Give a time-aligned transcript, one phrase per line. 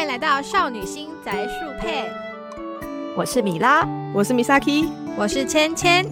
[0.00, 2.10] 欢迎来到少女心宅树配，
[3.14, 6.10] 我是米拉，我是 Misaki，我是芊芊。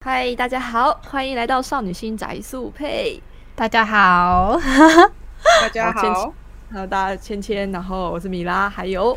[0.00, 3.22] 嗨，大家好，欢迎来到少女心宅树配。
[3.54, 4.58] 大家好，
[5.62, 6.34] 大家好，
[6.72, 9.16] 还有大家芊芊，然后我是米拉，还有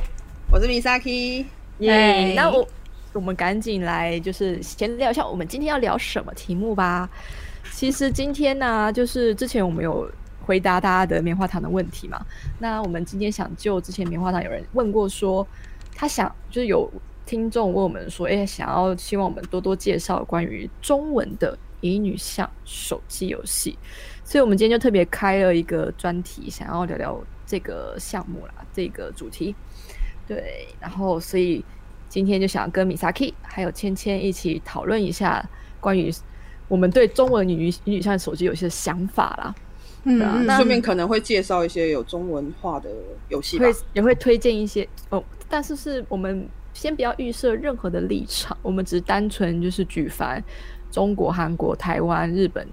[0.52, 1.44] 我是 Misaki。
[1.80, 2.68] 耶，那我
[3.14, 7.10] 我们赶紧来就是先聊一下，我们今天要聊什么题目吧。
[7.72, 10.10] 其实今天呢，就是之前我们有
[10.46, 12.20] 回答大家的棉花糖的问题嘛。
[12.60, 15.48] 那我们今天想就之前棉花糖有人问过说，
[15.96, 16.92] 他想就是有。
[17.26, 23.80] 听众问我们说：“哎，想要希望我们多多介绍关于中文的乙女向手机游戏，
[24.26, 29.56] 所以我们今天就特别开了一个专题，想要聊聊这个项目啦，这个主题。
[30.28, 31.64] 对，然后所以
[32.10, 36.14] 今天就想跟米萨 K 还有芊芊一起讨论一下关于
[36.68, 39.56] 我们对中文女乙女向手机游戏的想法啦。
[40.04, 42.90] 嗯，顺便可能会介绍一些有中文化的
[43.30, 50.44] 游戏，会也会推荐一些哦，但是是我们。”先不要预设任何的立场，我们只是单纯就是举凡
[50.90, 52.68] 中国、韩国、台湾、日本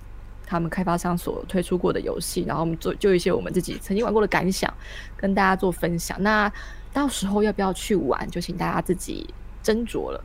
[0.46, 4.72] 他们开发商所推出过的游戏，然后我们做就一些我们自己曾经玩过的感想，
[5.18, 6.16] 跟大家做分享。
[6.22, 6.50] 那
[6.94, 9.28] 到时候要不要去玩，就请大家自己
[9.62, 10.24] 斟酌了。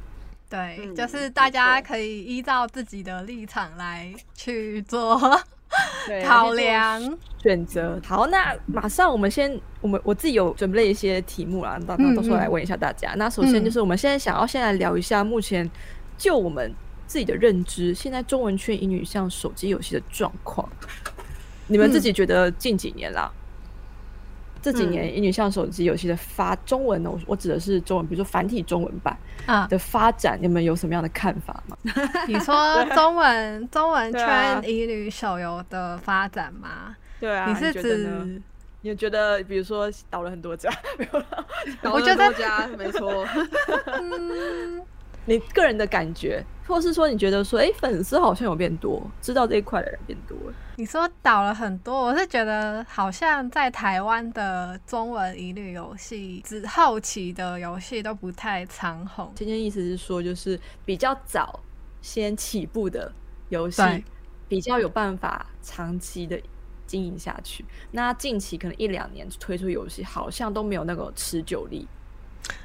[0.55, 5.19] 对，就是大家可以依照自己的立场来去做。
[6.25, 7.01] 考量
[7.43, 13.13] 选择好，那马上我们先，我们我自己有准备了一些题目啦，到到时候来问一下大家。
[13.17, 15.69] 那首先就是我们现在想要先来聊一下，目前
[16.17, 16.73] 就我们
[17.07, 20.69] 自己的认知，现在中文圈英语像手机游戏的状况，
[21.67, 23.29] 你们自己觉得近几年啦？
[24.65, 31.77] 这几年，乙女向手机游戏的发中文呢，我我指的是中文，比如说繁体中文版啊的发展，你们有什么样的看法吗？
[32.27, 36.95] 你说中文中文圈乙女手游的发展吗？
[37.19, 38.41] 对啊，你是指
[38.81, 41.45] 你觉得，比如说倒了很多家，没有了，
[41.83, 43.23] 倒了很多家，没错。
[45.25, 50.53] 你个人的感觉，或是说你觉得说，哎，粉丝好像有变多，知道这一块的人变多了。
[50.77, 59.31] 你说倒了很多，我是觉得好像在台湾的中文一律游戏，只后期的游戏都不太长红。
[59.35, 61.59] 今天意思是说，就是比较早
[62.01, 63.11] 先起步的
[63.49, 63.81] 游戏，
[64.47, 66.39] 比较有办法长期的
[66.85, 67.63] 经营下去。
[67.91, 71.87] 那近期可能一两年推出游戏，好像都没有那个持久力。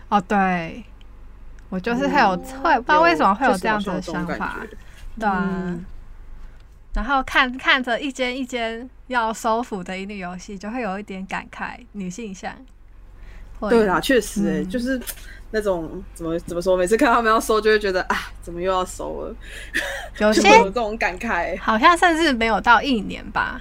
[0.08, 0.84] 哦，对，
[1.70, 4.58] 我就是会有会不知道为什么会有这样子的想法，
[5.18, 5.74] 对啊。
[6.92, 12.52] 然后看看着一间一间要收服的乙女游戏，就会有一点感慨，女性向。
[13.60, 15.00] 对啦，确实哎，就是
[15.50, 19.36] 那种怎么怎么说，每次看他们要收，就会觉得啊，怎么又要收了？
[20.18, 23.60] 有 些有这种感慨，好像甚至没有到一年吧。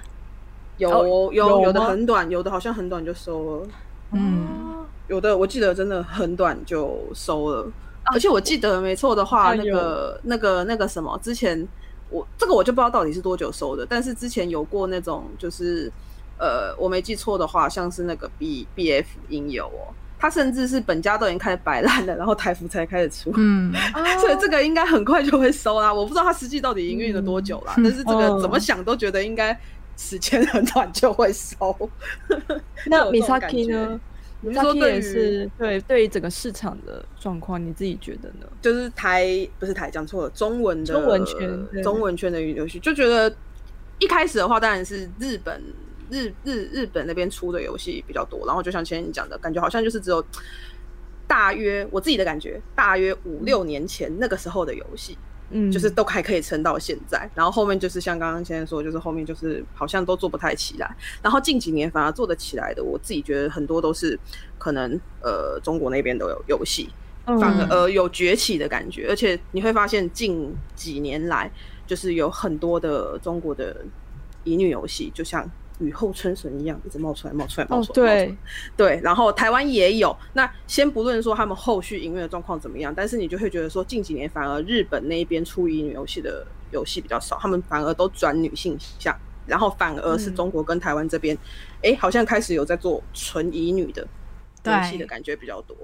[0.78, 3.68] 有有有的很短，有的好像很短就收了。
[4.14, 7.72] 嗯，有的我记得真的很短就收了，
[8.14, 11.68] 而且我记得没错的话，那个那个那个什么之前。
[12.12, 15.92] 我这个我就不知道到底是多久收的，但是之前有过那种，就是
[16.40, 23.72] 呃，我没记错的话，像是那个 B B F 应有哦，他甚至是本家都已经开始摆烂了，然后台服才开始出，嗯，
[24.20, 25.94] 所以这个应该很快就会收啦。
[25.94, 29.56] 我不知道他实际到底营运了多久啦，但是这个怎么想都觉得应该
[29.96, 31.78] 时间很短就会收。
[32.90, 34.02] 那 Misaki 呢？
[34.42, 38.48] 你说也是对对于整个市场的状况，你自己觉得呢？
[38.62, 43.36] 就是台不是台讲错了，中文的中文圈中文圈的游戏，就觉得
[44.00, 45.62] 一开始的话，当然是日本
[46.10, 48.46] 日日日本那边出的游戏比较多。
[48.48, 50.24] 然后就像前面讲的，感觉好像就是只有
[51.28, 55.18] 大约我自己的感觉，大约五六年前那个时候的游戏。
[55.52, 64.20] 嗯，就是都还可以撑到现在，然后后面就是像刚刚先生说，就是后面就是好像都做不太起来，然后近几年反而做得起来的，我自己觉得很多都是
[64.58, 66.90] 可能呃中国那边都有游戏，
[67.26, 67.68] 反而。
[67.70, 71.52] 呃有崛起的感觉，而且你会发现近几年来
[71.88, 73.76] 就是有很多的中国的
[74.44, 75.50] 乙女游戏，就像。
[75.80, 77.94] 雨后春笋一样，一直冒出来，冒出来，冒出来。
[77.96, 78.38] 对
[78.78, 80.16] 对，然后台湾也有。
[80.34, 89.18] 那先不论说他们后续营运的状况怎么样，但是你就会觉得说，近几年反而日本那边出乙女游戏的游戏比较少，他们反而都转女性向，
[89.48, 91.38] 然后反而是中国跟台湾这边，
[91.82, 94.06] 哎，好像开始有在做纯乙女的
[94.66, 95.76] 游戏的感觉比较多。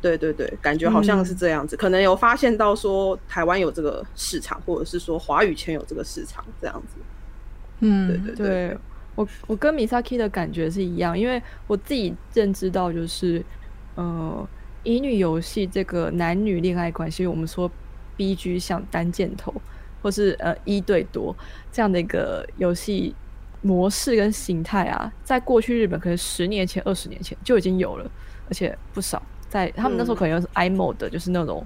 [0.00, 6.96] 对对对，感觉好像是这样子，可能有发现到说台湾有这个市场，或者是说华语圈有这个市场这样子。
[7.80, 8.78] 嗯，对对对。
[9.16, 13.44] 我我跟 Misaki 的感觉是一样，因为我自己认知到就是，
[13.96, 14.48] 呃，
[14.84, 17.68] 乙女游戏这个男女恋爱关系，我们说
[18.16, 19.52] B G 像单箭头
[20.02, 21.34] 或是呃一对多
[21.72, 23.14] 这样的一个游戏
[23.62, 28.08] 模式跟形态啊，在过去日本可能十年前、二十年前就已经有了，
[28.48, 29.20] 而且不少。
[29.48, 31.64] 在他们那时候可能用 iMode，就是那种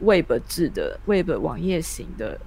[0.00, 2.38] Web 制的 Web 网页型的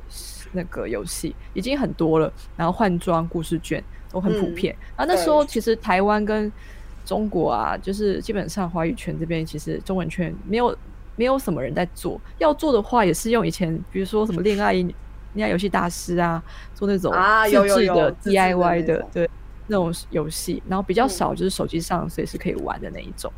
[0.56, 2.31] 那个游戏，已经很多了。
[2.57, 4.75] 然后换装故事卷都很普遍。
[4.96, 6.52] 啊，那时候其实台湾跟
[7.06, 10.75] 中国啊，就是基本上华语圈这边，其实中文圈没有
[11.16, 12.19] 没有什么人在做。
[12.40, 14.96] 要做的话，也是用以前比如说什么恋爱恋
[15.42, 16.42] 爱游戏大师啊，
[16.74, 17.13] 做那种
[17.46, 19.30] 自制的 DIY 的对
[19.68, 20.63] 那种游戏。
[20.68, 23.31] 然后比较少就是手机上随时可以玩的那一种。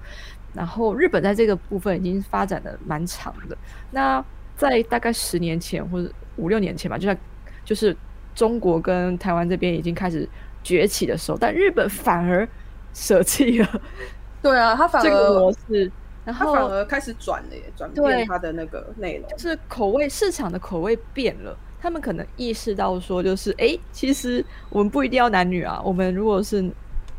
[0.53, 3.57] 然后日本在这个部分已经发展的蛮长的。
[3.91, 4.23] 那
[4.55, 7.17] 在大概十年前或者五六年前吧，就在
[7.65, 7.95] 就是
[8.33, 10.27] 中国跟台湾这边已经开始
[10.63, 12.47] 崛起的时候，但日本反而
[12.93, 13.81] 舍弃了。
[14.41, 15.91] 对啊，他反而这个模式，
[16.23, 21.57] 然后反而开始转了，转变他的那个内容，就是口味市场的口味变了。
[21.81, 26.67] 他们可能意识到说，就是哎，其实我们不一定要男女啊，我们如果是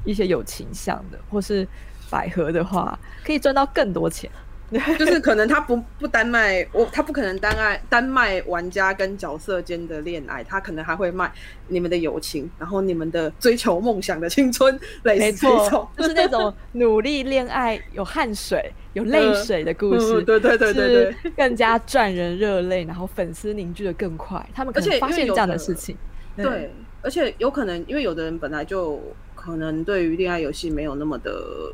[0.04, 1.66] 一些有情向的，或是。
[2.10, 4.30] 百合的话，可以赚到更多钱。
[4.98, 11.32] 就是可能他不不单卖我，他不可能单爱单卖玩家跟角色间的恋爱，他可能还会卖
[11.68, 20.22] 你们的友情，然后你们的追求梦想的青春，类似这种，就是那种努力恋爱有汗水有泪水的故事。
[20.22, 24.46] 对对对对对，更加赚人热泪，然后粉丝凝聚的更快。
[24.54, 25.96] 他们可能发现这样的事情。
[26.36, 26.70] 对，
[27.00, 29.00] 而且有可能因为有的人本来就
[29.34, 31.72] 可能对于恋爱游戏没有那么的。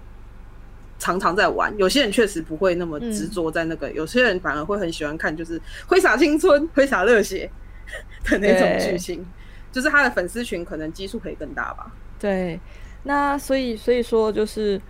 [1.05, 7.51] 常常在玩，有些人确实不会那么执着在那个，有些人反而会很喜欢看，就是挥洒青春、挥洒热血
[8.25, 9.23] 的那种剧情，
[9.71, 11.93] 就是他的粉丝群可能基数可以更大吧。
[12.19, 12.59] 对，
[13.03, 14.81] 那所以所以说就是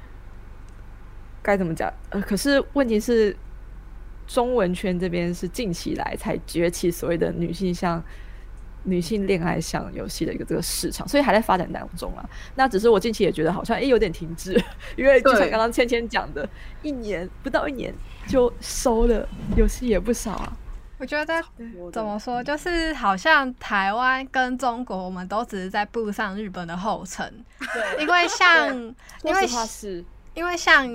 [1.42, 1.92] 该怎么讲？
[2.10, 3.36] 呃，可是问题是，
[4.28, 8.00] 中文圈这边是近期来才崛起所谓的女性向。
[8.84, 12.24] 女性恋爱向游戏的一个这个市场，所以还在发展当中啊。
[12.54, 14.62] 那只是我近期也觉得好像诶有点停滞，
[14.96, 16.48] 因为就像刚刚芊芊讲的，
[16.82, 17.92] 一年不到一年
[18.28, 20.52] 就收了游戏也不少啊。
[20.98, 21.42] 我觉得
[21.92, 27.44] 怎么说，就是好像台湾跟中国，我们都只是在步上日本的后尘。
[27.58, 28.68] 对，因为像
[29.24, 30.04] 因为是，
[30.34, 30.88] 因为像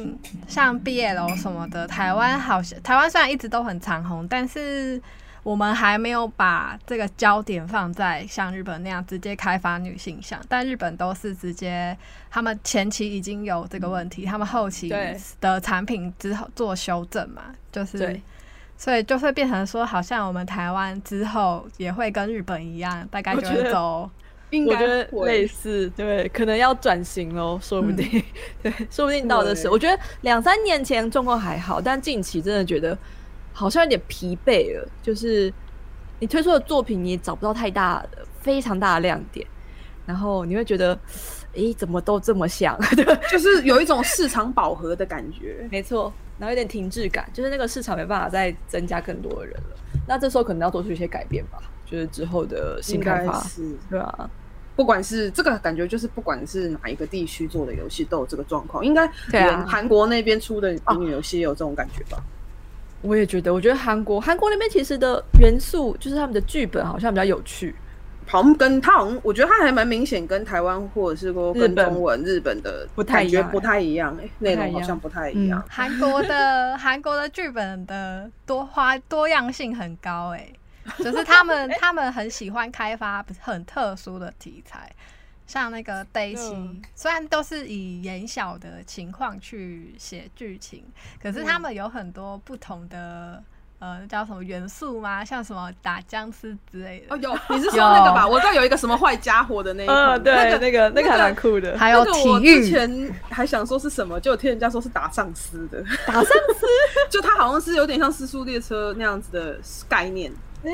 [0.48, 5.02] 像毕业楼什么的，台湾好像台湾虽然一直都很长红，但是。
[5.50, 11.98] 我们还没有把这个焦点放在像日本那样直接开发女性向，但日本都是直接，
[12.30, 14.94] 他们前期已经有这个问题，他们后期
[15.42, 18.22] 的产品之后做修正嘛，就是，
[18.78, 24.08] 所以就会变成说，好像我们台湾之后也会跟日本一样，大概就是走，
[24.52, 24.86] 应该
[25.26, 28.24] 类似，对，可能要转型喽，说不定，
[28.62, 32.96] 对，说不定到的是，我觉得两三年前状况还好，但近期真的觉得。
[33.60, 35.54] 好像有点疲惫了，就是
[36.20, 39.46] 你推出的作品，你也找不到太大的、非常大的亮点，
[40.06, 40.98] 然后你会觉得，
[41.56, 49.76] 诶，怎么都这么像， 对，就是有一种市场饱和的感觉， 没错，然后有点停滞感，就是那个市场没办法再增加更多的人了，
[50.08, 53.42] 那这时候可能要做出一些改变吧，就是之后的新开发，
[53.90, 54.30] 对啊，
[54.78, 62.24] 不管是这个感觉，就是不管是哪一个地区做的游戏都有这个状况，应该连韩国那边出的乙女游戏也有这种感觉吧。
[63.02, 67.74] 我也觉得，我觉得韩国韩国那边其实的元素，就是他们的剧本好像比较有趣，
[68.28, 75.64] 好像跟他好像，我觉得他还蛮明显跟台湾或者是说跟中文日本的不太一样，不太一样哎，内容好像不太一样。
[75.70, 80.48] 韩国的韩国的剧本的多花多样性很高哎，
[81.00, 84.92] 就是他们 他们很喜欢开发很特殊的题材。
[85.50, 90.86] 像那个 Daisy，虽然都是以眼小的情况去写剧情，
[91.20, 93.44] 可是他们有很多不同的
[93.80, 95.26] 呃叫什么元素吗？
[95.26, 97.16] 像什么打僵尸之类的。
[97.16, 98.28] 哦，有， 你是说那个吧？
[98.28, 101.76] 我知道有一个什么坏家伙的那一款，对，那个那个还蛮酷的。
[101.80, 102.62] 还有体育。
[102.62, 105.84] 之前还想说是什么，就有听人家说是打丧尸的。
[106.06, 106.66] 打丧尸？
[107.10, 110.32] 就它好像是有点像《失速列车》那样子的概念。
[110.64, 110.70] 哎。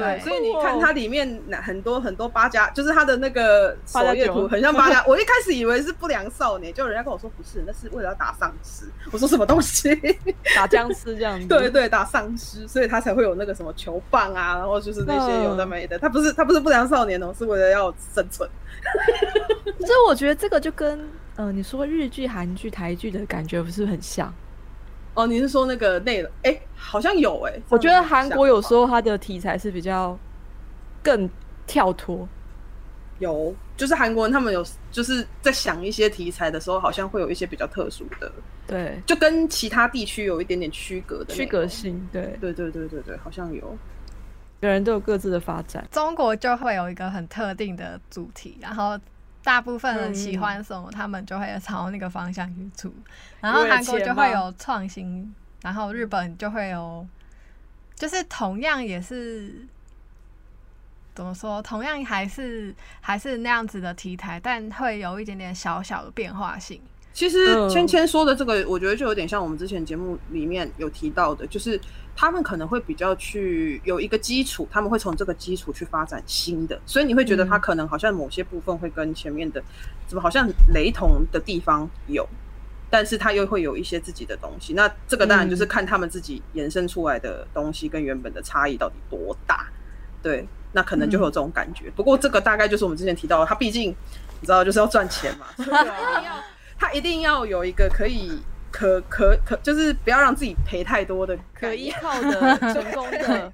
[0.00, 5.04] 对，所以你看它里面很多很多八家，就是它的那个首页图很像八家。
[5.08, 8.86] 我一开始以为是不良少年，就人家跟我说不是，那是为了要打丧尸。
[9.12, 9.94] 我说什么东西？
[10.56, 11.46] 打僵尸这样子？
[11.46, 15.98] 对对，打丧尸，所以他才会有那个什么球棒啊，然后就是那些有的没的。
[15.98, 18.48] 他不是他不是不良少年哦，是为了要生存。
[19.80, 20.98] 所以我觉得这个就跟
[21.36, 24.32] 嗯，你说日剧、韩剧、台剧的感觉不是很像。
[25.14, 26.30] 哦，你是说那个内容？
[26.42, 27.52] 哎，好像有哎。
[27.68, 30.18] 我觉得韩国有时候它的题材是比较
[31.02, 31.28] 更
[31.66, 32.28] 跳脱。
[33.18, 38.32] 有，就是韩国人他们有就是在想一些题材的时候，好像会有一些比较特殊的。
[38.66, 42.08] 对，就跟其他地区有一点点区隔的区隔性。
[42.10, 43.76] 对，对对对对对，好像有。
[44.60, 45.86] 每个人都有各自的发展。
[45.90, 48.98] 中国就会有一个很特定的主题，然后
[49.42, 52.92] 大部分人喜欢什么，他们就会朝那个方向去出。
[53.40, 57.06] 然后韩国就会有创新，然后日本就会有，
[57.94, 59.66] 就是同样也是
[61.14, 66.80] 怎么说，同样还是还是那样子的题材，但会有一点点小小的变化性。
[67.12, 71.78] 其实芊芊说的这个，我觉得就有点像我们之前节目里面有提到的，就是
[72.20, 79.62] 他们可能会比较去有一个基础，他们会从这个基础去发展新的，所以你会觉得他可能好像某些部分会跟前面的
[80.06, 82.28] 怎么好像雷同的地方有，
[82.90, 84.74] 但是他又会有一些自己的东西。
[84.74, 89.66] 那这个当然就是看他们自己延伸出来的东西跟原本的差异到底多大。
[90.22, 91.90] 对，那可能就会有这种感觉。
[91.96, 93.88] 不过这个大概就是我们之前提到，的，他毕竟
[94.40, 95.46] 你知道就是要赚钱嘛。
[96.78, 103.52] 他一定要有一个可以可可可，就是不要让自己赔太多的可依靠的 成功的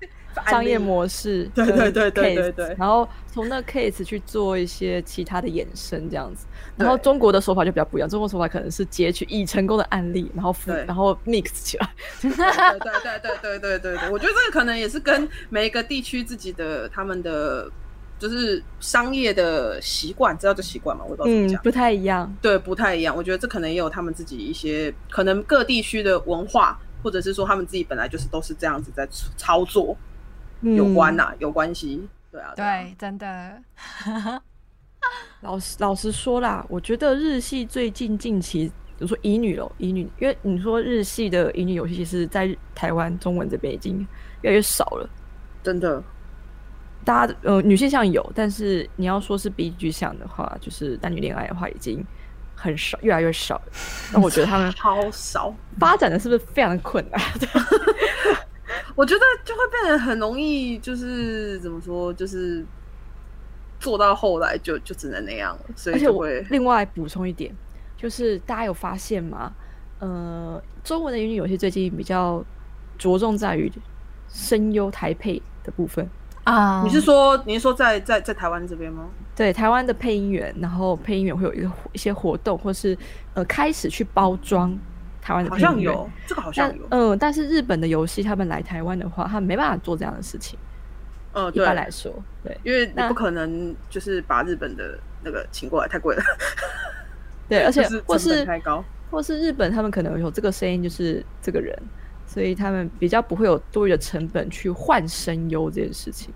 [0.48, 1.44] 商业模式。
[1.54, 2.76] 对对对对对对。
[2.78, 6.46] 然后从那 case 去做一些其他的衍生，这样子。
[6.76, 10.54] 然后中国的手法就比较不一样，中国手法可能是截取已成功的案例，然后
[10.86, 11.88] 然后 mix 起来。
[12.20, 17.70] 对对对对对对对对，我觉得这个可能也是跟每一个地区自己的他们的。
[18.18, 21.04] 就是商业的习惯，知道这习惯吗？
[21.04, 22.34] 我不知道怎么讲，不太一样。
[22.40, 23.14] 对，不太一样。
[23.14, 29.06] 我觉得这可能也有他们自己一些，可能各地区的文化，或者是说他们自己本来就是都是这样子在
[29.36, 29.96] 操作，
[30.62, 32.08] 有关呐，有关系。
[32.32, 33.62] 对啊，对，真的。
[35.42, 43.98] 老实老实说啦，我觉得日系最近近期，比如说乙女咯，乙女，因为你说日系的乙女游戏，其实在台湾中文这边已经
[44.40, 45.08] 越来越少了，
[45.62, 46.02] 真的。
[47.06, 52.04] 大家呃，女性向有，但是你要说是 B G 向的话，就是男女恋爱的话，已经
[52.56, 53.62] 很少，越来越少。
[54.12, 57.20] 那我觉得他们 超少，发展的是不是非常的困难？
[58.96, 62.66] 我觉得就会变得很容易，就是怎么说，就是
[63.78, 65.64] 做到后来就就只能那样了。
[65.76, 67.54] 所以，而且我另外补充一点，
[67.96, 69.52] 就是大家有发现吗？
[70.00, 72.44] 呃，中文的英语游戏最近比较
[72.98, 73.70] 着重在于
[74.28, 76.08] 声优台配的部分。
[76.46, 79.08] 啊，你是说你是说在在在台湾这边吗？
[79.34, 82.96] 对，台湾的配音员，然后配音员会有一个一些活动，或是
[83.34, 84.70] 呃开始去包装
[85.20, 85.66] 台湾的配音员。
[85.66, 86.86] 好像有这个，好像有。
[86.90, 90.56] 嗯，但是日本的游戏他们来台湾的话，他们没办法做这样的事情。
[91.32, 96.22] 嗯，一般来说，对，因为你不可能就是把日本的那个请过来，太贵了。
[97.48, 101.76] 对，而且 或是太高，或是日本他们可能有这个声音，就是这个人。
[102.36, 106.28] 所以他们比较不会有多余的成本去换声优这件事情，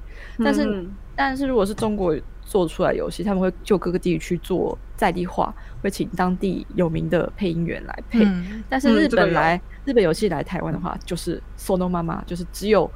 [0.43, 8.27] 但是但是如果是中国做出来游戏，他们会就各个地区做在地化，会请当地有名的配音员来配。
[8.67, 12.91] 但是日本来日本游戏来台湾的话，就是 Sono 妈妈，就是只有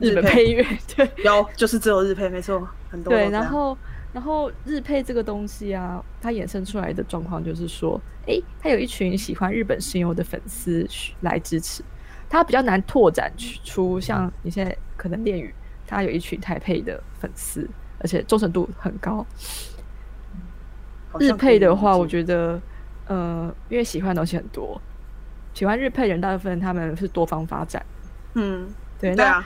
[0.00, 0.66] 日本配音员，
[0.96, 3.12] 对，有就是只有日配，没错，很多。
[3.12, 3.78] 对，然后
[4.12, 8.00] 然后日配这个东西啊，它衍生出来的状况就是说。
[8.24, 10.88] 哎，它有一群喜欢日本声优的粉丝
[11.22, 11.82] 来支持，
[12.30, 13.32] 它比较难拓展
[13.64, 15.52] 出像你现在可能恋语，
[15.88, 19.26] 它有一群台配的粉丝，而且忠诚度很高。
[21.18, 22.62] 日配的话，我觉得，
[23.08, 24.80] 呃，因为喜欢的东西很多，
[25.52, 27.84] 喜欢日配人大部分他们是多方发展。
[28.34, 28.68] 嗯，
[29.00, 29.44] 对，那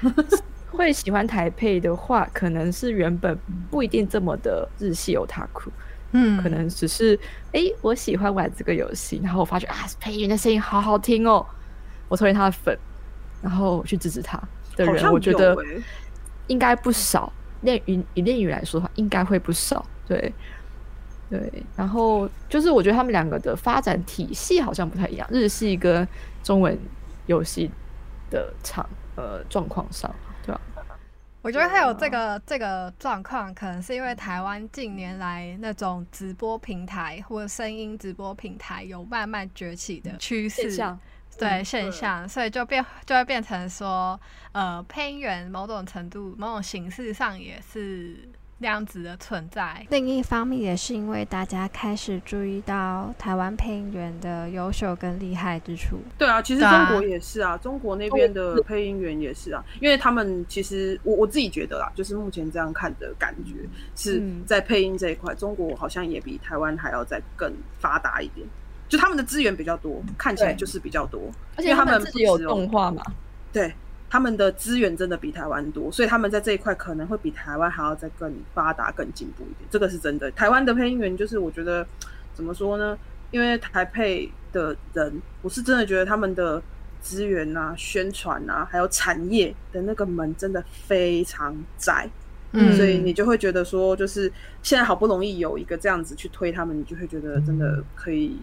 [0.70, 3.38] 会喜欢台配的话，可能是原本
[3.70, 5.70] 不一定这么的日系有塔酷。
[6.12, 7.18] 嗯，可能只是
[7.52, 11.44] 哎，我喜欢玩这个游戏，然后我发觉啊，配音员的声音好好听哦，
[12.08, 12.78] 我成为他的粉，
[13.42, 14.40] 然后去支持他
[14.76, 15.56] 的人，我觉得
[16.46, 17.32] 应该不少。
[17.62, 19.84] 练语以练语来说的话，应该会不少。
[20.06, 20.32] 对
[21.28, 26.06] 对，然后就是我觉得他们两个的发展体系好像不太一样，日系跟
[26.42, 26.78] 中文
[27.26, 27.68] 游戏
[28.30, 30.14] 的场呃状况上。
[31.46, 40.76] 我觉得还有这个这个状况，可能是因为台湾近年来那种直播平台或者声音直播平台有慢慢崛起的趋势，
[41.38, 48.28] 对现象，所以就变就会变成说，呃，配音员某种程度、某种形式上也是。
[48.58, 55.98] 那样子的存在，另一方面也是因为大家开始注意到台湾配音员的优秀跟厉害之处。
[56.16, 63.52] 对啊，其实中国也是啊，中国那边的配音员也是啊，因为他们其实我我自己觉得啦，就是目前这样看的感觉
[63.94, 68.46] 是在配音这一块，中国好像也比台湾还要再更发达一点，
[68.88, 73.02] 就他们的资源比较多，看起来就是比较多，而且他们自己有动画嘛，
[73.52, 73.70] 对。
[74.16, 79.68] 他们的资源真的比台湾多，所以他们在这一块可能会比台湾还要再更发达、更进步一点。
[79.70, 80.30] 这个是真的。
[80.30, 81.86] 台湾的配音员就是，我觉得
[82.32, 82.98] 怎么说呢？
[83.30, 86.62] 因为台配的人，我是真的觉得他们的
[87.02, 92.08] 资源啊、宣传啊，还有产业的那个门真的非常窄。
[92.52, 94.32] 嗯，所以你就会觉得说，就是
[94.62, 98.38] 现在好不容易有一个这样子去推他们，你就会觉得真的可以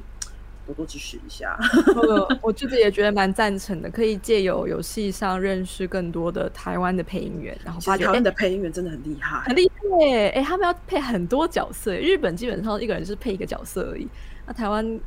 [0.65, 1.57] 多多支持一下。
[2.41, 10.29] 我自己也觉得蛮赞成的，可以借由游戏上认识更多的台湾的配音员，然后发现台湾的配音员真的很厉害，很厉害。
[10.29, 14.07] 哎，他们要配很多角色，日本基本上一个人是配一个角色而已，
[14.45, 14.99] 那台湾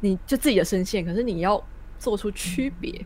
[0.00, 1.62] 你就自己的声线，可是你要
[1.98, 3.04] 做出区别，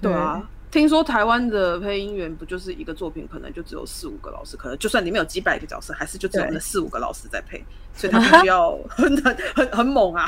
[0.00, 0.48] 对啊。
[0.74, 7.64] 听说台湾的配音员不就是一个作品，可能就只有四五个老师，可能就算里面有几百个角色，还是就只有那四五个老师在配，
[7.94, 10.26] 所以他必须要很很很很猛啊！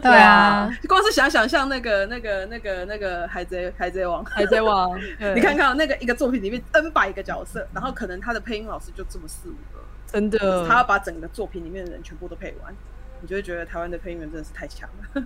[0.00, 4.24] 对啊，光是想想像那个那个那个那个海贼海贼王。
[4.24, 4.96] 海贼王，
[5.34, 12.72] 你看看那个一个作品里面 N 百个角色，然后可能他的配音老师就这么四五个，真的，他要把整个作品里面的人全部都配完，
[13.20, 15.22] 你就会觉得台湾的配音员真的是太强了。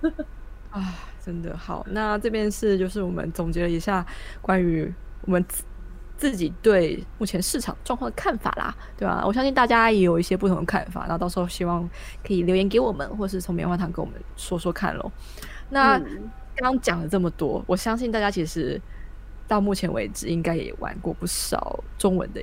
[0.71, 0.95] 啊，
[1.25, 1.87] 真的好。
[1.91, 4.05] 那这边是就是我们总结了一下
[4.41, 4.93] 关于
[5.23, 5.65] 我们自
[6.19, 9.23] 自己对目前市场状况的看法啦，对吧？
[9.27, 11.87] 我相信大家也有一些不同的看法，那到时候希望
[12.27, 15.13] 可以留言给我们，或是从棉花糖跟我们说说看喽。
[15.69, 18.81] 那刚刚讲了这么多，我相信大家其实
[19.47, 22.43] 到目前为止应该也玩过不少中文的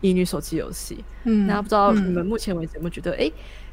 [0.00, 1.04] 英语手机游戏。
[1.24, 3.30] 嗯，那不知道你们目前为止有没有觉得，哎，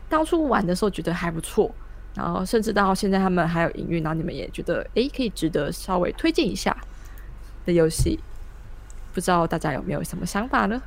[0.10, 1.74] 当初玩的时候觉得还不错？
[2.16, 6.76] 然后甚至到现在，他们还有营运，然后你们也觉得哎，可以值得稍微推荐一下
[7.66, 8.20] 的游戏，
[9.14, 10.80] 不知道大家有没有什么想法呢？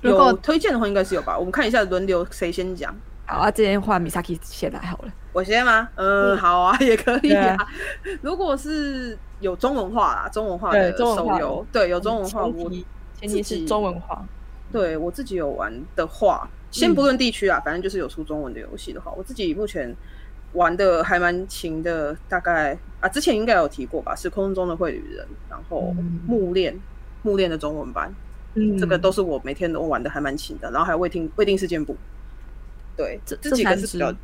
[0.00, 1.38] 如果推荐的话，应该是有吧。
[1.38, 2.94] 我们看一下轮流谁先讲。
[3.26, 5.12] 好啊，这边话米萨 i 先来好了。
[5.32, 5.88] 我先吗？
[5.94, 7.56] 嗯，好啊，也可以啊。
[8.22, 12.70] 如果是有中文化啦，中文化的手游，对，有中文化，我
[13.20, 14.24] 前提是中文化。
[14.72, 19.94] 对我自己有玩的话，先不论地区啊，反正就是有出中文的游戏的话，我自己目前。
[20.54, 25.94] 玩的还蛮勤的，大概啊，之前应该有提过吧，是空中的绘旅人，然后
[26.26, 26.78] 木恋
[27.22, 28.14] 木链的中文版，
[28.54, 31.96] 嗯，这个都是我每天都玩的还蛮勤的，然后还有未听未定事件簿，
[32.96, 34.14] 对，这这几个是比较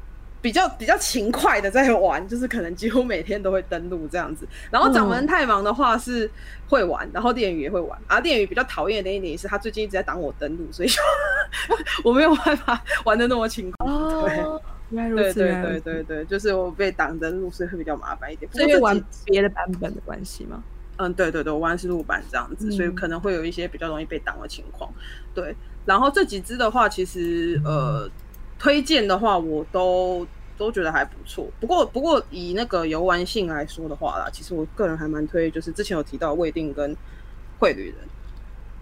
[0.40, 4.46] 比较比较勤快的在玩，就是可能几乎每天都会登录这样子。
[4.70, 6.30] 然后掌门太忙的话是
[6.68, 10.88] 会玩，然后电鱼也会玩，啊，电鱼比较讨厌的一点是他最近一直在挡我登录，所以
[12.04, 13.86] 我没有办法玩的那么勤快，
[14.36, 14.44] 对。
[14.90, 18.50] 对对对对对，就是我被挡登录，所以会比较麻烦一点。
[18.54, 20.62] 是因为玩别的版本的关系吗？
[20.96, 24.92] 嗯，对对对，我玩是录版这样子，所以可能会有一些比较容易被挡的情况。
[25.34, 28.10] 对，然后这几支的话，其实呃，
[28.58, 31.46] 推荐的话我都都觉得还不错。
[31.60, 36.96] 不过不过以那个游玩性来说的话啦，其实我个人还蛮推，就是之前有提到未定跟
[37.60, 37.96] 会旅人。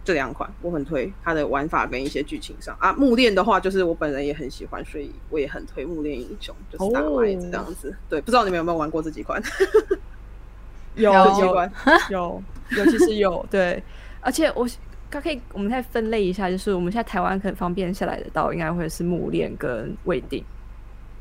[0.06, 7.92] 这两款我很推，它的玩法跟一些剧情上啊，木链的话就是我本人也很喜欢，所以我也很推木链英雄，就是打麦子这样子。
[8.08, 9.42] 对，不知道你们有没有玩过这几款？
[10.94, 11.70] 有有
[12.10, 13.82] 有，尤其是有对，
[14.20, 14.64] 而且我
[15.10, 20.44] 可以我们再分类一下，就是我们现在台湾可能方便下来的到，应该会是木链跟未定，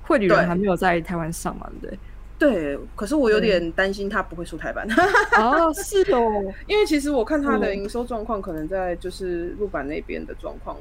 [0.04, 2.00] 会旅人还没有在台湾上嘛，对不对？
[2.38, 4.86] 对，可是我有点担心他不会出台版。
[5.39, 10.76] 哦，是哦， 因为其实我看他的营收状况，可能在就是入版那边的状况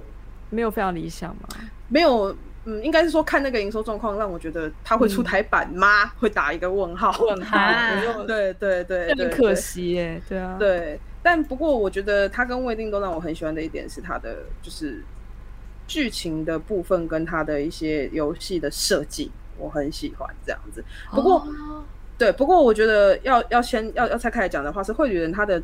[0.51, 1.49] 没有非常理想嘛。
[1.89, 6.07] 没有，嗯，应该是说看那个营收状况，让我觉得他会出台版吗？
[6.19, 7.15] 会打一个问号。
[7.21, 7.57] 问号。
[8.27, 10.21] 对对 对，很可惜耶。
[10.29, 10.57] 对啊。
[10.59, 15.05] 对，但不过我觉得他跟未定都让我很喜欢的一点是他的就是
[15.87, 19.31] 剧情的部分跟他的一些游戏的设计。
[19.59, 21.47] 我很喜欢这样子，不过，
[22.19, 25.63] 对，不过我觉得要要先要要拆开来讲的话，是绘旅人他的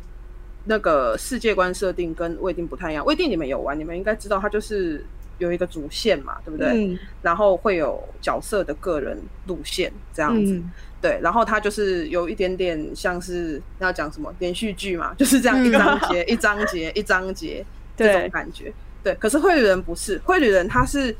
[0.65, 3.05] 那个世界观设定跟未定不太一样。
[3.05, 5.03] 未定你们有玩，你们应该知道，他就是
[5.37, 6.67] 有一个主线嘛，对不对？
[6.73, 6.99] 嗯。
[7.21, 10.61] 然后会有角色的个人路线这样子，
[11.01, 11.19] 对。
[11.21, 18.71] 然后它就是有一点点像是要讲什么连续剧嘛，就是这样一章节一章节一章节这种感觉。
[19.03, 19.15] 对。
[19.15, 21.15] 可是绘旅人不是，绘旅人他是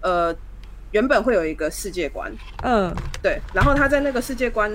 [0.00, 0.34] 呃。
[0.92, 2.32] 原本会有一个世界观，
[2.64, 4.68] 嗯，对，然后他在那个世界观，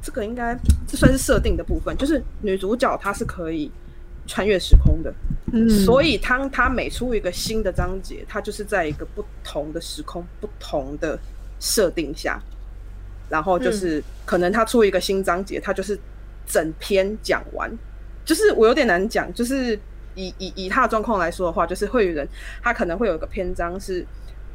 [0.00, 3.70] 这个应该这算是设定的部分，就是女主角她是可以
[4.26, 5.12] 穿越时空的，
[5.52, 11.18] 嗯，所以当她每出一个新的章节，她就是在一个不同的时空、不同的
[11.60, 12.40] 设定下，
[13.28, 15.98] 然后就是可能她出一个新章节，她就是
[16.46, 17.70] 整篇讲完，
[18.24, 19.78] 就是我有点难讲，就是
[20.14, 22.26] 以以以她的状况来说的话，就是会有人
[22.62, 24.02] 她可能会有一个篇章是。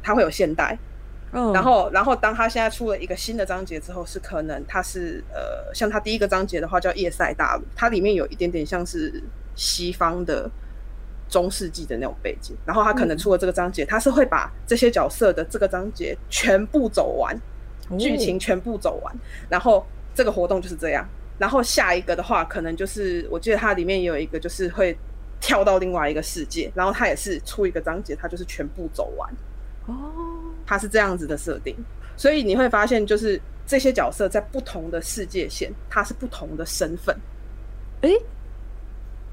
[0.02, 0.76] 它会有现代，
[1.32, 9.22] 嗯然后，然后当它现在出了一个新的章节之后，是可能它是呃，像它第一个章节的话叫叶塞大陆，它里面有一点点像是
[9.54, 10.50] 西方的
[11.28, 17.34] 中世纪的那种背景，然后他可能出了这个章节，他是会把这些角色的这个章节全部走完，
[17.98, 19.14] 剧情全部走完，
[19.48, 21.08] 然后这个活动就是这样。
[21.38, 24.94] 然后下一个的话，可能就是我记得它里面有一个就是会
[25.40, 29.28] 跳到另外一个世界，然后它也是出一个章节，它就是全部走完。
[29.86, 29.94] 哦，
[30.66, 31.74] 它是这样子的设定，
[32.16, 37.16] 所以你会发现就是这些角色在不同的世界线，它是不同的身份。
[38.02, 38.10] 哎。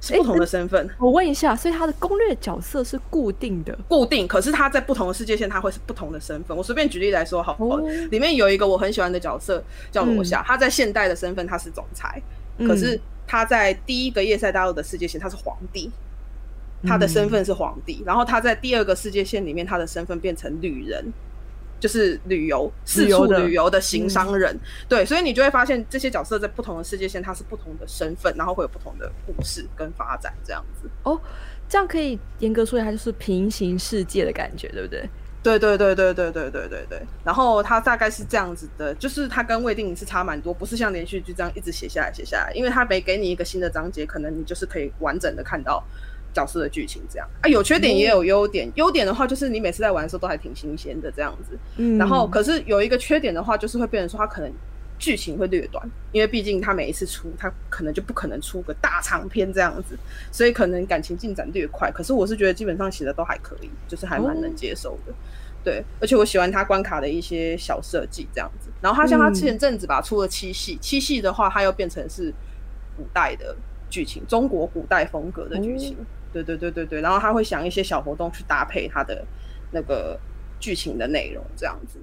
[0.02, 0.90] 是不同的身份。
[0.98, 4.26] 我问一下，所以他的攻略角色是固定的，固定。
[4.26, 6.56] 可是他在不同的世界线，他会是不同的身份。
[6.56, 7.58] 我随便举例来说，好，
[8.10, 12.22] 里面有一个我很喜欢的角色叫罗夏，他在现代的身份他是总裁，
[12.60, 15.92] 可是他在第一个叶赛大陆的世界线他是皇帝，
[16.84, 18.04] 他的身份是皇帝。
[18.06, 21.06] 然后他在第二个世界线里面，他的身份变成旅人。
[21.82, 24.54] 就是旅游四处旅游的行商人，
[24.90, 30.90] 对，所以你就会发现这些角色在不同的世界线，他是不同的身份，然后会有不同的故事跟发展这样子。
[31.04, 31.18] 哦，
[31.70, 35.10] 这样可以严格说一下，就是平行世界的感觉，对不对？
[35.42, 37.02] 对对对对对对对对对。
[37.24, 45.82] 然后它大概是这样子的，就是它跟未定是差蛮多，不是像连续剧这样一直写下来写下来，因为它没给你一个新的章节，可能你就是可以完整的看到。
[46.34, 48.72] 角色的剧情这样啊，有缺点也有优点。
[48.76, 51.58] 优点的话就是你每次在玩的时候都还挺新鲜的这样子。
[51.78, 54.52] 嗯，然后可是有一个缺点的话，就是会变成说它可能
[54.98, 59.98] 剧情会略短，因为毕竟它每一次出，它可能就不可能出个大长篇这样子，
[60.32, 61.92] 所以可能感情进展略快。
[61.92, 65.14] 可是我是觉得基本上写的都还可以，就是还蛮能接受的。
[65.64, 68.70] 对，而且我喜欢他关卡的一些小设计这样子。
[68.82, 72.34] 然后他像他前阵子吧出了七系，七系的话它又变成是
[72.96, 73.56] 古代的
[73.90, 75.98] 剧情，中国古代风格的剧情。
[76.32, 79.26] 对对对对对，然后他会想一些小活动去搭配他的
[79.72, 80.20] 那个
[80.60, 82.00] 剧情的内容，这样子。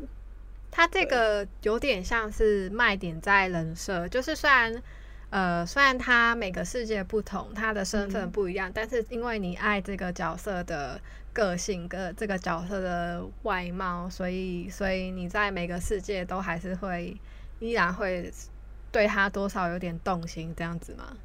[0.70, 4.82] 他这个有点像是卖点在人设，就是虽然
[5.30, 11.00] 呃虽然他每个世界不同，他的身份不一样，但是因为你爱这个角色的
[11.32, 17.16] 个性跟这个角色的外貌，所以所以你在每个世界都还是会
[17.58, 18.30] 依然会
[18.92, 21.16] 对他多少有点动心，这样子吗？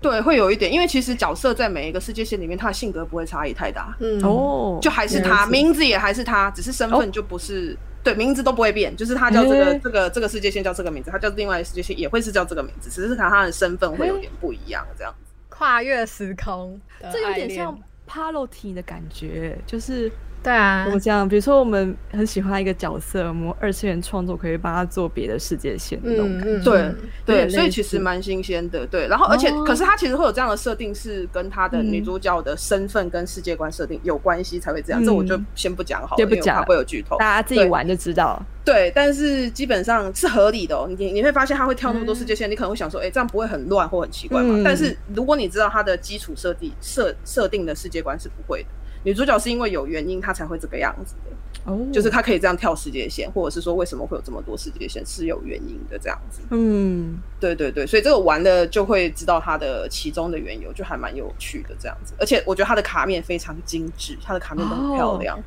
[0.00, 3.96] 对，会有一点，因为其实角色在每一个世界线里面，他的性格不会差异太大。
[3.98, 7.76] 嗯哦，就还是他，名字也还是他，只是身份就不是。
[8.04, 15.32] 对，名字都不会变，就是他叫这个这个这个世界线叫这个名字，他叫另外一个世界线也会是叫这个名字，只是他他的身份会有点不一样，这样子。
[15.48, 16.80] 跨越时空，
[17.12, 20.12] 这有点像 Party 的感觉，就是。
[20.46, 26.60] 对啊，我讲，比如说我们很喜欢一个角色，我们二次元创作可以帮他做别的世界线那种感觉。
[26.60, 26.94] 对
[27.26, 28.86] 对，所以其实蛮新鲜的。
[28.86, 35.04] 对，然后而且可是他其实会有这样的设定，是跟他的女主角的身份跟世界观设定有关系才会这样。
[35.04, 38.40] 这我就先不讲好，就不讲会有剧透，大家自己玩就知道。
[38.64, 40.76] 对，但是基本上是合理的。
[40.96, 44.62] 你你会发现他会跳那么多世界线，你可能会想说，哎，这样不会很乱或很奇怪吗？
[44.64, 48.68] 但是如果你知道他的基础设定设设定的世界观是不会的。
[49.02, 51.70] 女主角是因为有原因，她才会这个样子的。
[51.70, 56.40] 哦，就是她可以这样跳世界线，或者是说为什么会有这么多世界线是有原因的这样子。
[56.50, 62.14] 嗯，对对对，所以这个玩的就会知道它的其中的缘由，就还蛮有趣的这样子。
[62.18, 65.38] 而且我觉得它的卡面非常精致，它的卡面都很漂亮。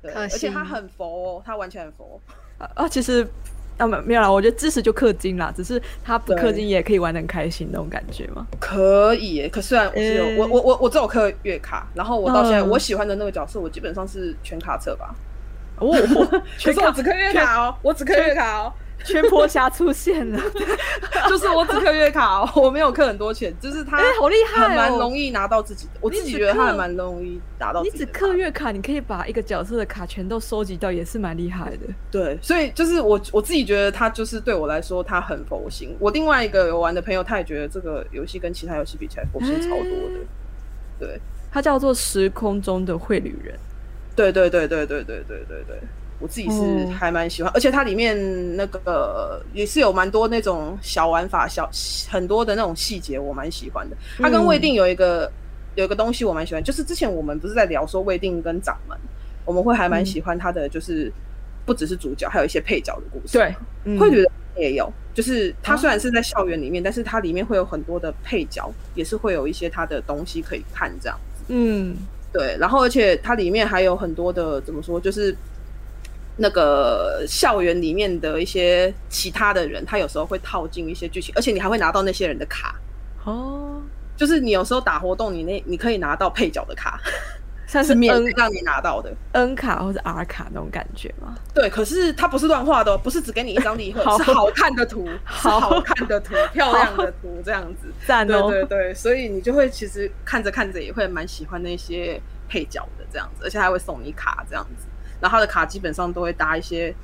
[0.00, 2.20] 对，而且它很佛哦，它完全很佛。
[2.58, 3.26] 啊，其实。
[3.76, 8.46] 啊没没有啦，我觉得知识就氪金啦，只是他不氪金也可以玩的很开心那种感觉嘛？
[8.60, 15.14] 可以，可虽然我只有我我我我只有氪月卡，然后我到现在我喜欢的那个角色，我基本上是全卡册吧。
[15.78, 15.90] 哦，
[16.62, 18.72] 可是我只氪月卡哦，我只氪月卡哦。
[19.04, 20.40] 全坡侠出现了，
[21.28, 25.92] 就是我只刻月卡，我没有刻很多钱，就是他好厉害，蛮容易拿到自己的。
[26.00, 27.82] 我自己觉得他还蛮容易拿到。
[27.82, 31.86] 你只刻月卡，你可以把一个角色的卡全都收集到，也是蛮厉害的。
[32.10, 35.94] 对，所以就是我我自己觉得他就是对我来说他很佛心。
[35.98, 40.20] 我另外一个有玩的朋友，他也觉得这个游戏跟其他游戏比起来佛心超多的。
[40.98, 41.20] 对，
[41.52, 43.58] 它叫做时空中的绘旅人。
[44.16, 45.80] 对对对对对对对对对。
[46.20, 48.16] 我自己是还蛮喜欢，而且它里面
[48.56, 51.68] 那个也是有蛮多那种小玩法、小
[52.08, 53.96] 很多的那种细节，我蛮喜欢的。
[54.18, 55.30] 它跟未定有一个
[55.74, 58.96] 有一个东西我蛮喜欢，就是之前我们不是在聊说未定跟掌门，
[59.44, 61.12] 我们会还蛮喜欢它的，就是
[61.66, 63.36] 不只是主角，还有一些配角的故事。
[63.36, 71.42] 对，会觉得也有，就是它虽然是在校园里面，但是它里面会有很多的配角，也是会有一些它的东西可以看这样子。
[71.48, 71.96] 嗯，
[72.32, 75.36] 对，然后而且它里面还有很多的怎么说，就是。
[76.36, 82.74] 那个校园里面的一些其他的人，他有时候会套进一些剧情，而且你还会拿到那些人的卡
[83.24, 83.80] 哦。
[84.16, 87.00] 就是你有时候打活动，你那你可以拿到配角的卡，
[87.66, 91.34] 算是免费让你拿到的 N 卡或者 R 卡那种感觉吗？
[91.52, 97.92] 对，可是它不是乱画的，哦不是只给你一张礼盒， 是好看的图， 好好看的图， 漂亮的图，这样子。
[98.06, 98.48] 赞哦！
[98.48, 104.86] 对对对，所以你就会其实看着看着也会蛮喜欢那些配角的这样子，而且还会送你卡这样子。
[105.24, 106.94] 然后他的卡基本上都会搭一些，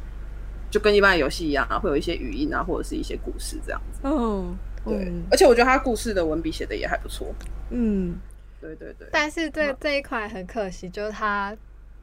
[0.70, 4.00] 就跟一般的游戏一样啊，会有一些语音啊，或者是一些故事这样子。
[4.02, 4.54] 哦，
[4.84, 7.34] 对，而且我觉得他故事的文笔写的也还不错。
[7.70, 8.18] 嗯，
[8.60, 9.08] 对对对。
[9.10, 11.56] 但是这这一款很可惜，就是它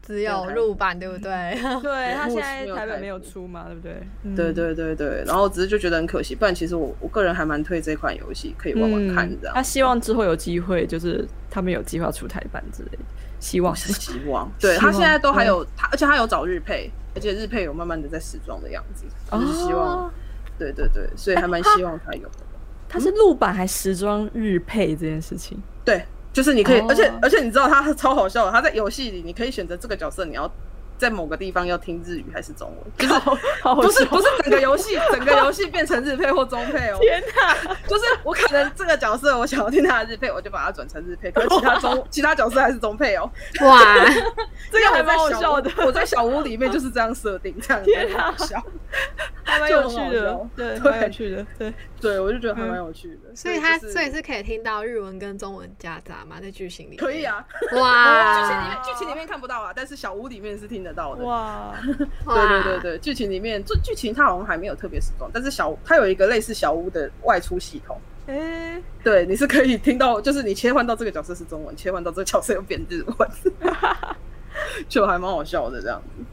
[0.07, 1.53] 只有入版，对不对？
[1.83, 4.01] 对，他现在台本没有出嘛，对不对？
[4.35, 5.23] 对对对对。
[5.27, 9.53] 然后只是就觉得很可惜，不然其实我我个人还蛮推这款游戏，可以玩玩看这样。
[9.53, 12.99] 他希望之后有机会，就是他们有计划出台版之类的，
[13.41, 14.49] 希望是希望。
[14.57, 20.09] 对他现在都还有他，而且他有找日配，而且日配有慢慢的在时装的样子，就是希望。
[20.57, 22.27] 对对对，所以还蛮希望他有。
[22.89, 25.61] 他是录版还时装日配这件事情？
[25.83, 26.03] 对，
[26.37, 30.47] 就是你可以，而且而且你知道他超好笑的，它在游戏里你可以选择这个角色，你要。
[30.99, 33.07] 在某个地方要听日语还是中文？
[33.07, 33.19] 就是
[33.75, 36.97] 不是不是整个游戏 整个游戏变成日配或中配哦？
[36.99, 37.53] 天哪！
[37.87, 43.29] 就是我可能这个角色我想要听他的日配，我就把它转成日配，可是其他中其他角色还是中配哦。
[43.61, 43.79] 哇，
[44.73, 45.69] 这个还蛮好笑的。
[45.85, 48.63] 我在小屋里面就是这样设定，这样子好笑，
[49.45, 53.35] 还蛮有趣的，对，蛮有趣的，对对，我就觉得还蛮有趣的。
[53.35, 57.45] 所以它所以是可以听到日文跟中文夹杂嘛，在剧情里可以啊。
[57.75, 61.23] 哇，剧情里面剧情里面看不到啊，但是小屋里面是听得到的。
[61.23, 61.73] 哇。
[61.83, 67.99] 对对对对，剧情里面，剧剧情它好像还没有特别时装，但是小它有一个类似小屋的外出系统。
[68.27, 73.29] 哎，对，你是可以听到，就是你切换到这个角色是中文，切换到这个角色又变日文，
[74.87, 76.23] 就还蛮好笑的这样子。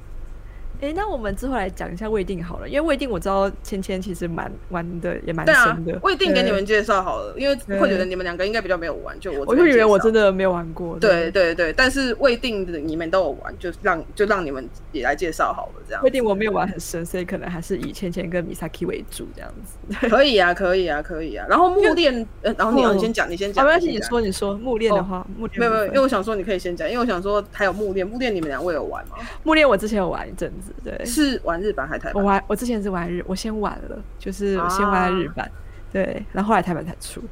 [0.84, 5.98] 哎，那我们之后来讲一下未定好了，因为未定我知道芊芊其实蛮玩的，也蛮深的。
[6.02, 10.98] 未定给你们介绍好了，因为会觉得你们两个应该比较没有玩，就我我就以为我真的没有玩过。
[10.98, 16.02] 对对对，但是未定的你们都有玩，就让就让你们也来介绍好了，这样。
[16.02, 20.08] 未定我没有玩很深，所以可能还是以芊芊跟 Misaki 为主这样子。
[20.08, 21.46] 可以啊，可以啊，可以啊。
[21.48, 23.64] 然后木链，呃，然后你你先讲，你先讲。
[23.64, 29.16] 没关系，你说你说木链的话，没有没有，因为我想说你可以先讲，因为我想说还有木链，木链你们两位有玩吗？
[29.42, 31.60] 木链我之前有玩一阵子，对，是玩。
[31.60, 32.22] 日版还台版？
[32.22, 35.50] 我玩，我之前是玩日，我先玩了，就是我先玩了日版，
[35.90, 37.22] 对，然后后来台版才出。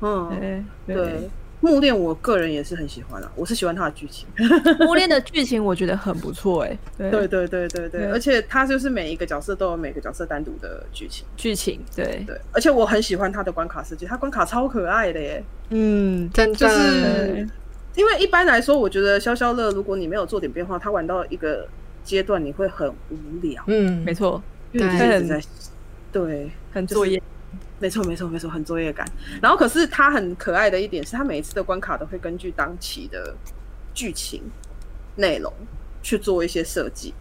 [0.00, 1.28] 嗯，对，
[1.60, 4.28] 木恋我个人也是很喜欢啊，我是喜欢它的剧情。
[4.86, 15.42] 木恋的剧情我觉得很不错，哎，对对对对对，而且它就是每一个角色都有每个角色单独的剧情，剧情，对对，而且我很喜欢它的关卡设计，它关卡超可爱的耶。
[15.70, 17.44] 嗯，真就是，
[17.96, 21.66] 因为一般来说，我觉得消消乐，如果你没有做点变化，它玩到一个。
[22.04, 25.42] 阶段你会很无聊，嗯，没错，因为很在
[26.12, 27.22] 对很作业，
[27.78, 29.06] 没错没错没错，很作业感。
[29.40, 33.34] 然后可是它很可爱的一点是，它每一次的关卡都会根据当期的
[33.94, 34.42] 剧情
[35.16, 35.52] 内容
[36.02, 37.14] 去做一些设计。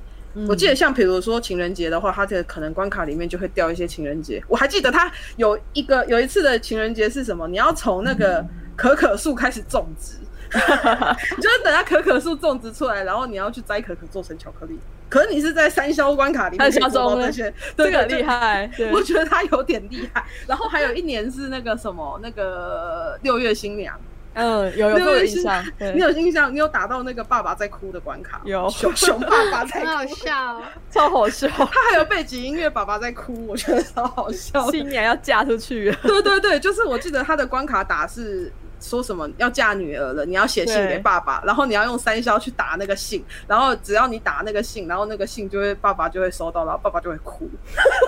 [0.48, 4.42] 我记得像比如说情人节的话，它的可能关卡里面就会掉一些情人节。
[4.48, 7.48] 我还记得它有一个有一次的情人节是什么？
[7.48, 10.19] 你要从那个可可树开始种植。
[11.38, 14.80] 你就是等下可可树种植出来，然后你要去摘可可做成巧克力。
[15.08, 18.70] 可是你是在三消关卡里面做到那些， 这个厉害。
[18.92, 20.24] 我觉得他有点厉害。
[20.46, 24.00] 然后还有一年是那个什么，那个六月新娘。
[24.36, 25.66] 嗯，有有有印象。
[25.80, 26.54] 你有印象？
[26.54, 28.40] 你有打到那个爸爸在哭的关卡？
[28.46, 31.48] 有熊熊爸爸在哭，好笑，超好笑。
[31.48, 34.70] 他还有背景音乐，爸爸在哭，我觉得超好笑。
[34.70, 35.92] 新娘要嫁出去。
[36.04, 38.54] 对对对，就是我记得他的关卡打是。
[38.80, 40.26] 说什么要嫁女儿了？
[40.26, 47.50] 你要写信给爸爸，然后你要用三消去打那个信，然后只要你打那个信，然后那个信就会爸爸就会收到，然后爸爸就会哭。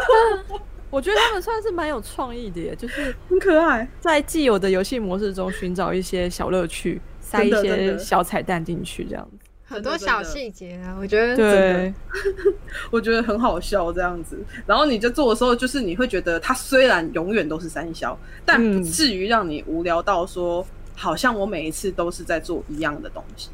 [0.90, 9.41] 我觉得他们算是蛮有创意的耶，就是很可爱，在既有的游戏模式中寻找一些小乐趣，塞一些小彩蛋进去，这样子。
[9.72, 11.94] 很多小细节啊，我觉得对，
[12.92, 14.38] 我觉得很好笑这样子。
[14.66, 23.50] 然后你在做的时候，就是你会觉得它虽然永远都是三消，但不至于让你无聊到说，好像我每一次都是在做一样的东西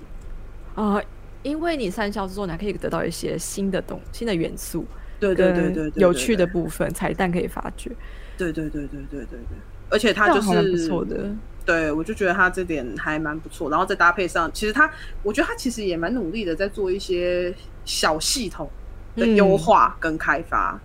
[0.75, 1.01] 啊。
[1.43, 4.83] 因为你三消之后，你还可以得到一些新的东、新的元素，
[5.19, 7.89] 对对对对，有趣的部分、彩蛋可以发掘。
[8.37, 9.57] 对对对对对对对，
[9.89, 11.29] 而且它就是不错的。
[11.67, 14.89] 对，我就觉得他这点还蛮不错，然后再搭配上，其实他，
[15.21, 17.53] 我觉得他其实也蛮努力的，在做一些
[17.83, 18.69] 小系统
[19.17, 20.79] 的优化跟开发。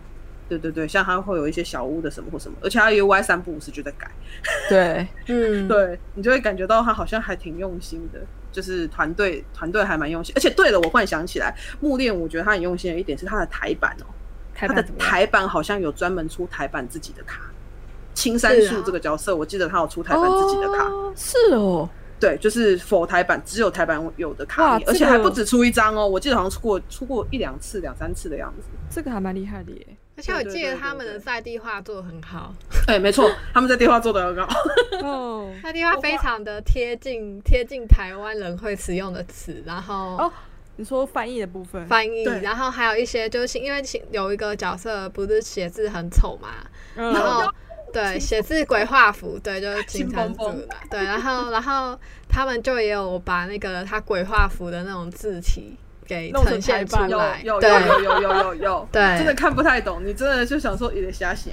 [0.48, 4.10] 对对对，像他会有一些小屋的什么或什么，而且他 UI 三不五时就在改。
[4.68, 8.18] 对， 嗯，对你就会感觉到他好像还挺用心的，
[8.50, 10.34] 就是团队团队还蛮用心。
[10.36, 14.06] 而且对了，我忽然想起来，木链，我觉得他很用心的一点是他的台版哦，
[14.52, 17.40] 他的台版好像有专门出台版自己的卡。
[18.14, 21.88] 青山树这个角色，我记得他有出台版自己的卡，是哦，
[22.20, 29.87] 对，就是否台版，只有台版有的卡，而且还不止出一张哦，我记得好像出过出过一两次、两三次的样子，这个还蛮厉害的耶。
[30.14, 32.55] 而且我记得他们的在地化做的很好，
[32.87, 34.55] 哎，没错，他们在地化做的很好，
[35.03, 40.31] 哦， 在地化非常的贴近贴近台湾人会使用的词，然后哦，
[40.77, 46.51] 你说翻译的部分，翻译，然后还有一些就是因为有一个角色不是写字很丑嘛，
[46.94, 47.51] 然后。
[47.92, 55.76] 对，写字鬼画符，对，就是金山金峰组的，对，然后然后他们就也有把那个他鬼画符的那种字体
[56.07, 61.52] 给弄成呈现出来，有有有有有有有， 对真的看不太懂，你真的就想说有点瞎想。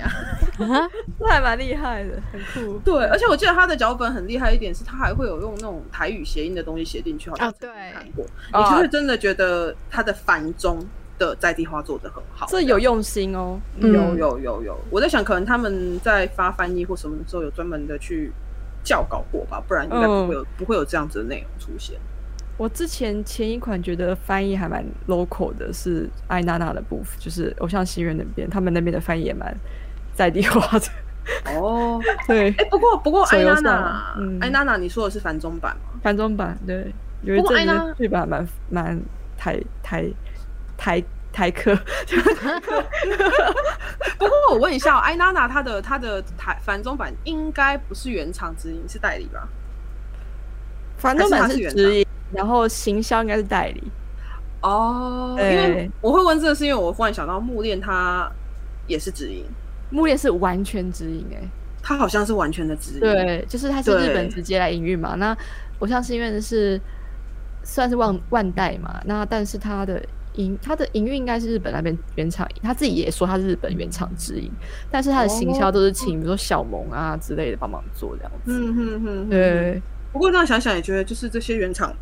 [1.19, 2.79] 这还蛮厉害的，很酷。
[2.79, 7.69] 对，而且我记得他的脚本很厉害一点是，他还会有用那种台语谐音的东西写进去，好像看
[8.15, 10.85] 过，哦你就会真的觉得他的繁中
[11.19, 12.47] 的在地化做的很好。
[12.49, 13.59] 这有用心哦。
[13.77, 18.31] 嗯有有有有，我在想，可能他们在发翻译或什么的时候，有专门的去
[18.83, 21.99] 校稿过吧，不然应该不会有、不会有这样子的内容出现。
[22.57, 29.55] 我之前前一款觉得翻译还蛮 local 的，是艾娜娜的部分，就是偶像心愿那边，他们那边的翻译也蛮
[30.13, 30.85] 在地化的。
[31.53, 35.99] 哦， 对，哎、不过不过，艾娜娜，嗯艾娜娜，你说的是繁中版吗？
[36.01, 38.99] 繁中版对，有一阵子剧版蛮蛮
[39.37, 40.11] 台台台
[40.79, 41.75] 台台客，
[44.17, 49.47] 不过我问一下、哦，艾娜娜她的她的台繁中版应该不是原厂直营，是代理吧？
[50.97, 53.91] 繁中版是原直营，然后行销应该是代理。
[54.61, 58.29] 哦，因为我会问这个，是因为我忽然想到木恋它
[58.87, 59.45] 也是直营，
[59.89, 61.41] 木恋是完全直营哎、
[61.83, 65.15] 它好像是完全的直营。，对，就是它是日本直接来营运嘛。
[65.15, 65.37] 那
[65.79, 66.79] 偶像是因为是
[67.63, 70.03] 算是万万代嘛，那但是它的
[70.39, 74.49] 营它的营运应该是日本那边原厂，他自己也说他是日本原厂直营，
[74.89, 78.51] 但是他的行销都是请比如说小萌啊之类的帮忙做这样子。
[78.53, 81.93] 嗯哼哼，对，不过这样想想也觉得，就是这些原厂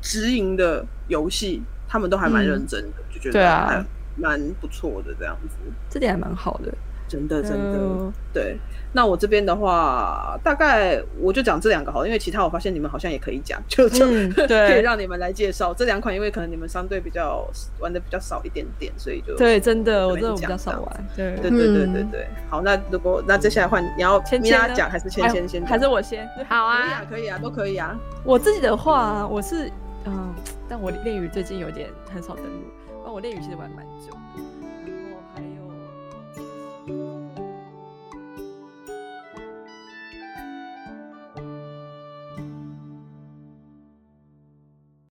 [0.00, 3.84] 直营的游戏，他们都还蛮认真的，就觉得对啊还
[4.16, 5.56] 蛮不错的这样子。
[5.90, 6.72] 这点还蛮好的。
[7.12, 8.56] 真的真的，嗯对。
[8.94, 17.46] 那我这边的话，大概我就讲这两个好了，因为其他我发现你们好像也可以讲，就就、嗯 可以对让你们来介绍这两款，因为可能你们相对比较
[17.80, 21.06] 玩的比较少一点点，所以就对，真的，我这种比较少玩。
[21.16, 22.26] 对，对对对对嗯对。
[22.50, 25.70] 好，那如果那接下来换你要米芊芊呢拉讲还是芊芊先讲？
[25.70, 26.28] 还是我先？
[26.48, 27.98] 好可以啊啊，，可以啊，都可以啊。
[28.24, 29.70] 我自己的话，我是
[30.04, 30.34] 嗯，
[30.68, 32.64] 但我练语最近有点很少登录，
[33.04, 34.51] 但我练语其实玩蛮久的。